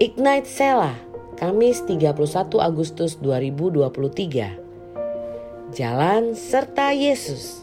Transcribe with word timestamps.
Ignite 0.00 0.48
Sela, 0.48 0.96
Kamis 1.36 1.84
31 1.84 2.16
Agustus 2.56 3.20
2023. 3.20 5.76
Jalan 5.76 6.32
serta 6.32 6.96
Yesus. 6.96 7.60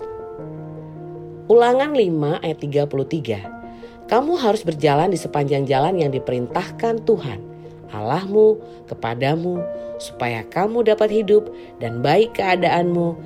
Ulangan 1.50 1.98
5 1.98 2.46
ayat 2.46 2.62
33. 2.62 4.06
Kamu 4.06 4.38
harus 4.38 4.62
berjalan 4.62 5.10
di 5.10 5.18
sepanjang 5.18 5.66
jalan 5.66 5.98
yang 5.98 6.14
diperintahkan 6.14 7.10
Tuhan, 7.10 7.42
Allahmu, 7.90 8.62
kepadamu, 8.86 9.58
supaya 9.98 10.46
kamu 10.46 10.94
dapat 10.94 11.10
hidup 11.10 11.50
dan 11.82 12.06
baik 12.06 12.38
keadaanmu, 12.38 13.18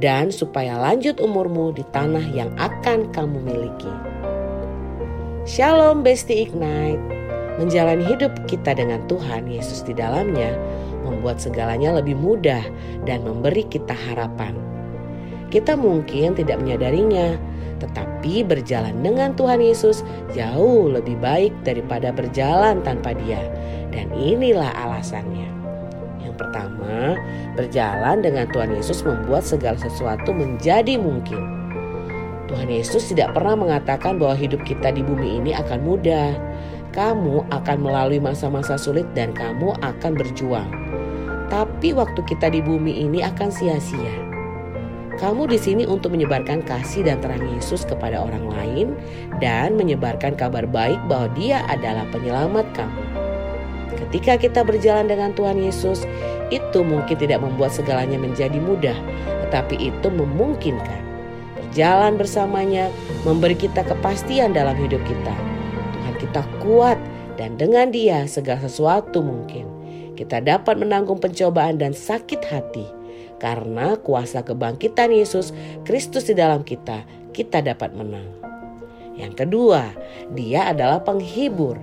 dan 0.00 0.32
supaya 0.32 0.80
lanjut 0.80 1.20
umurmu 1.20 1.76
di 1.76 1.84
tanah 1.92 2.32
yang 2.32 2.48
akan 2.56 3.12
kamu 3.12 3.44
miliki. 3.44 3.92
Shalom 5.44 6.00
Besti 6.00 6.48
Ignite. 6.48 7.23
Menjalani 7.54 8.02
hidup 8.02 8.34
kita 8.50 8.74
dengan 8.74 8.98
Tuhan 9.06 9.46
Yesus 9.46 9.86
di 9.86 9.94
dalamnya 9.94 10.58
membuat 11.06 11.38
segalanya 11.38 12.00
lebih 12.00 12.18
mudah 12.18 12.64
dan 13.06 13.22
memberi 13.22 13.62
kita 13.68 13.94
harapan. 13.94 14.56
Kita 15.52 15.78
mungkin 15.78 16.34
tidak 16.34 16.58
menyadarinya, 16.58 17.38
tetapi 17.78 18.42
berjalan 18.42 18.98
dengan 19.04 19.38
Tuhan 19.38 19.62
Yesus 19.62 20.02
jauh 20.34 20.90
lebih 20.90 21.14
baik 21.22 21.54
daripada 21.62 22.10
berjalan 22.10 22.82
tanpa 22.82 23.14
Dia, 23.14 23.38
dan 23.94 24.10
inilah 24.18 24.74
alasannya. 24.74 25.46
Yang 26.26 26.34
pertama, 26.40 27.14
berjalan 27.54 28.18
dengan 28.24 28.50
Tuhan 28.50 28.74
Yesus 28.74 29.06
membuat 29.06 29.46
segala 29.46 29.78
sesuatu 29.78 30.34
menjadi 30.34 30.98
mungkin. 30.98 31.54
Tuhan 32.50 32.68
Yesus 32.70 33.10
tidak 33.14 33.34
pernah 33.34 33.54
mengatakan 33.54 34.18
bahwa 34.18 34.34
hidup 34.34 34.62
kita 34.66 34.90
di 34.90 35.06
bumi 35.06 35.38
ini 35.38 35.50
akan 35.54 35.80
mudah. 35.86 36.34
Kamu 36.94 37.50
akan 37.50 37.78
melalui 37.82 38.22
masa-masa 38.22 38.78
sulit 38.78 39.02
dan 39.18 39.34
kamu 39.34 39.74
akan 39.82 40.14
berjuang. 40.14 40.70
Tapi 41.50 41.90
waktu 41.90 42.22
kita 42.22 42.54
di 42.54 42.62
bumi 42.62 43.02
ini 43.02 43.18
akan 43.18 43.50
sia-sia. 43.50 44.14
Kamu 45.18 45.50
di 45.50 45.58
sini 45.58 45.90
untuk 45.90 46.14
menyebarkan 46.14 46.62
kasih 46.62 47.02
dan 47.02 47.18
terang 47.18 47.42
Yesus 47.50 47.82
kepada 47.82 48.22
orang 48.22 48.46
lain 48.46 48.86
dan 49.42 49.74
menyebarkan 49.74 50.38
kabar 50.38 50.70
baik 50.70 51.02
bahwa 51.10 51.34
Dia 51.34 51.66
adalah 51.66 52.06
penyelamat 52.14 52.66
kamu. 52.78 53.02
Ketika 53.94 54.38
kita 54.38 54.60
berjalan 54.62 55.10
dengan 55.10 55.34
Tuhan 55.34 55.58
Yesus, 55.58 56.06
itu 56.54 56.86
mungkin 56.86 57.18
tidak 57.18 57.42
membuat 57.42 57.74
segalanya 57.74 58.22
menjadi 58.22 58.58
mudah, 58.62 58.94
tetapi 59.46 59.82
itu 59.82 60.08
memungkinkan. 60.14 61.02
Berjalan 61.58 62.14
bersamanya 62.14 62.86
memberi 63.26 63.58
kita 63.58 63.82
kepastian 63.82 64.54
dalam 64.54 64.78
hidup 64.78 65.02
kita. 65.02 65.53
Tuhan 66.04 66.20
kita 66.20 66.44
kuat 66.60 67.00
dan 67.40 67.56
dengan 67.56 67.88
dia 67.88 68.28
segala 68.28 68.60
sesuatu 68.68 69.24
mungkin. 69.24 69.64
Kita 70.20 70.44
dapat 70.44 70.76
menanggung 70.76 71.16
pencobaan 71.16 71.80
dan 71.80 71.96
sakit 71.96 72.44
hati. 72.44 72.84
Karena 73.40 73.96
kuasa 73.96 74.44
kebangkitan 74.44 75.16
Yesus 75.16 75.56
Kristus 75.88 76.28
di 76.28 76.36
dalam 76.36 76.60
kita, 76.60 77.08
kita 77.32 77.64
dapat 77.64 77.96
menang. 77.96 78.28
Yang 79.16 79.48
kedua, 79.48 79.96
dia 80.36 80.76
adalah 80.76 81.00
penghibur. 81.00 81.80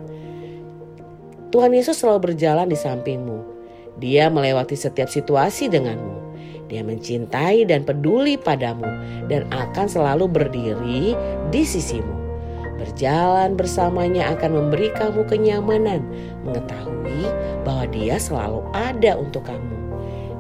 Tuhan 1.50 1.74
Yesus 1.74 1.98
selalu 1.98 2.30
berjalan 2.30 2.70
di 2.70 2.78
sampingmu. 2.78 3.42
Dia 3.98 4.30
melewati 4.30 4.78
setiap 4.78 5.10
situasi 5.10 5.66
denganmu. 5.66 6.38
Dia 6.70 6.86
mencintai 6.86 7.66
dan 7.66 7.90
peduli 7.90 8.38
padamu 8.38 8.86
dan 9.26 9.50
akan 9.50 9.90
selalu 9.90 10.30
berdiri 10.30 11.18
di 11.50 11.66
sisimu. 11.66 12.21
Berjalan 12.82 13.54
bersamanya 13.54 14.34
akan 14.34 14.58
memberi 14.58 14.90
kamu 14.98 15.22
kenyamanan, 15.30 16.02
mengetahui 16.42 17.30
bahwa 17.62 17.86
Dia 17.94 18.18
selalu 18.18 18.66
ada 18.74 19.22
untuk 19.22 19.46
kamu. 19.46 19.78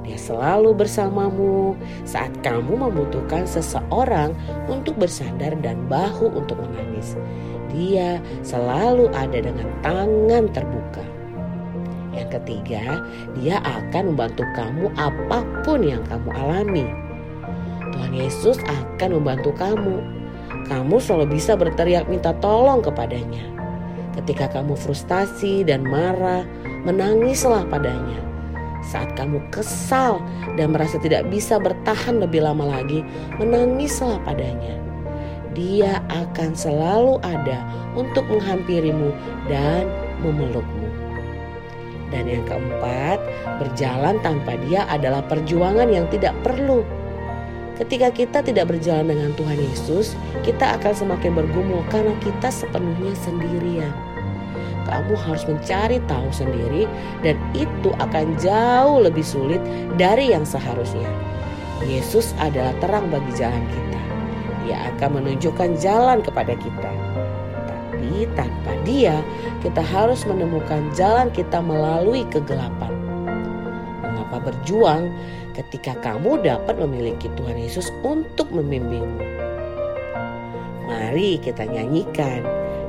Dia 0.01 0.17
selalu 0.17 0.73
bersamamu 0.73 1.77
saat 2.01 2.33
kamu 2.41 2.81
membutuhkan 2.89 3.45
seseorang 3.45 4.33
untuk 4.65 4.97
bersandar 4.97 5.53
dan 5.61 5.85
bahu 5.85 6.33
untuk 6.33 6.57
menangis. 6.57 7.13
Dia 7.69 8.17
selalu 8.41 9.13
ada 9.13 9.37
dengan 9.37 9.69
tangan 9.85 10.49
terbuka. 10.49 11.05
Yang 12.11 12.41
ketiga, 12.41 13.05
dia 13.37 13.61
akan 13.61 14.17
membantu 14.17 14.43
kamu 14.57 14.89
apa 14.97 15.45
pun 15.61 15.79
yang 15.85 16.01
kamu 16.09 16.29
alami. 16.33 16.89
Tuhan 17.93 18.11
Yesus 18.17 18.57
akan 18.65 19.21
membantu 19.21 19.53
kamu. 19.55 20.20
Kamu 20.71 21.03
selalu 21.03 21.35
bisa 21.35 21.59
berteriak 21.59 22.07
minta 22.07 22.31
tolong 22.39 22.79
kepadanya. 22.79 23.43
Ketika 24.15 24.47
kamu 24.55 24.79
frustasi 24.79 25.67
dan 25.67 25.83
marah, 25.83 26.47
menangislah 26.87 27.67
padanya. 27.67 28.23
Saat 28.87 29.19
kamu 29.19 29.43
kesal 29.51 30.23
dan 30.55 30.71
merasa 30.71 30.95
tidak 31.03 31.27
bisa 31.27 31.59
bertahan 31.59 32.23
lebih 32.23 32.47
lama 32.47 32.79
lagi, 32.79 33.03
menangislah 33.35 34.23
padanya 34.23 34.79
dia 35.51 35.99
akan 36.07 36.55
selalu 36.55 37.19
ada 37.27 37.59
untuk 37.95 38.23
menghampirimu 38.31 39.11
dan 39.51 39.87
memelukmu. 40.23 40.87
Dan 42.11 42.27
yang 42.27 42.43
keempat, 42.43 43.19
berjalan 43.59 44.19
tanpa 44.19 44.59
dia 44.67 44.83
adalah 44.91 45.23
perjuangan 45.23 45.87
yang 45.87 46.07
tidak 46.11 46.35
perlu. 46.43 46.83
Ketika 47.79 48.11
kita 48.11 48.39
tidak 48.43 48.67
berjalan 48.67 49.15
dengan 49.15 49.31
Tuhan 49.39 49.57
Yesus, 49.57 50.13
kita 50.43 50.75
akan 50.75 50.91
semakin 50.91 51.31
bergumul 51.33 51.81
karena 51.87 52.11
kita 52.19 52.51
sepenuhnya 52.51 53.15
sendirian. 53.23 53.93
Kamu 54.91 55.15
harus 55.15 55.47
mencari 55.47 56.03
tahu 56.03 56.27
sendiri 56.35 56.83
dan 57.23 57.39
itu 57.55 57.95
akan 58.01 58.35
jauh 58.41 58.99
lebih 58.99 59.23
sulit 59.23 59.63
dari 59.95 60.35
yang 60.35 60.43
seharusnya. 60.43 61.07
Yesus 61.87 62.35
adalah 62.37 62.75
terang 62.83 63.09
bagi 63.09 63.31
jalan 63.33 63.63
kita. 63.71 64.01
Dia 64.67 64.77
akan 64.93 65.23
menunjukkan 65.23 65.79
jalan 65.81 66.19
kepada 66.21 66.53
kita. 66.53 66.91
Tapi 67.65 68.29
tanpa 68.37 68.73
Dia, 68.85 69.17
kita 69.65 69.81
harus 69.81 70.21
menemukan 70.27 70.91
jalan 70.93 71.33
kita 71.33 71.57
melalui 71.63 72.27
kegelapan. 72.29 73.00
Mengapa 74.31 74.55
berjuang 74.55 75.11
ketika 75.51 75.91
kamu 75.99 76.39
dapat 76.39 76.79
memiliki 76.79 77.27
Tuhan 77.35 77.59
Yesus 77.59 77.91
untuk 77.99 78.47
membimbingmu? 78.47 79.27
Mari 80.87 81.35
kita 81.43 81.67
nyanyikan 81.67 82.39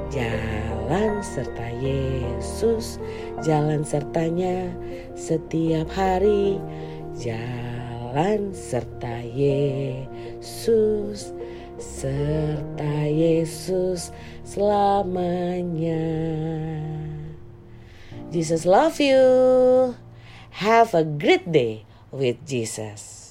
jalan 0.06 1.18
serta 1.18 1.66
Yesus, 1.82 3.02
jalan 3.42 3.82
sertanya 3.82 4.70
setiap 5.18 5.90
hari, 5.90 6.62
jalan 7.18 8.54
serta 8.54 9.26
Yesus 9.26 11.34
serta 11.82 13.10
Yesus 13.10 14.14
selamanya. 14.46 16.06
Jesus 18.30 18.62
love 18.62 19.02
you. 19.02 19.98
Have 20.52 20.92
a 20.94 21.02
great 21.02 21.50
day 21.50 21.84
with 22.10 22.46
Jesus. 22.46 23.21